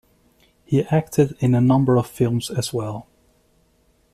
[0.65, 3.05] He acted in a number of films as well.